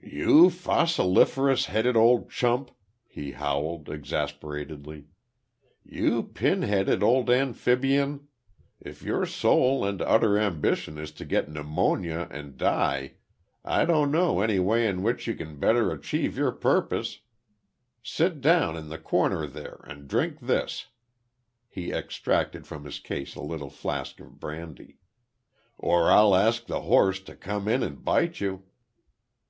"You 0.00 0.48
fossiliferous 0.48 1.66
headed 1.66 1.94
old 1.94 2.30
chump," 2.30 2.70
he 3.06 3.32
howled, 3.32 3.90
exasperatedly. 3.90 5.08
"You 5.84 6.22
pin 6.22 6.62
headed 6.62 7.02
old 7.02 7.28
amphibian. 7.28 8.28
If 8.80 9.02
your 9.02 9.26
sole 9.26 9.84
and 9.84 10.00
utter 10.00 10.38
ambition 10.38 10.96
is 10.96 11.12
to 11.12 11.26
get 11.26 11.50
pneumonia 11.50 12.28
and 12.30 12.56
die, 12.56 13.16
I 13.62 13.84
don't 13.84 14.10
know 14.10 14.40
any 14.40 14.58
way 14.58 14.86
in 14.88 15.02
which 15.02 15.26
you 15.26 15.34
can 15.34 15.58
better 15.60 15.92
achieve 15.92 16.34
your 16.38 16.52
purpose. 16.52 17.18
Sit 18.02 18.40
down 18.40 18.78
in 18.78 18.88
the 18.88 18.96
corner 18.96 19.46
there 19.46 19.80
and 19.86 20.08
drink 20.08 20.40
this," 20.40 20.86
he 21.68 21.92
extracted 21.92 22.66
from 22.66 22.86
his 22.86 22.98
case 22.98 23.34
a 23.34 23.42
little 23.42 23.68
flask 23.68 24.18
of 24.18 24.40
brandy, 24.40 24.96
"or 25.76 26.10
I'll 26.10 26.34
ask 26.34 26.64
the 26.64 26.80
horse 26.80 27.20
to 27.20 27.36
come 27.36 27.68
in 27.68 27.82
and 27.82 28.02
bite 28.02 28.40
you!" 28.40 28.62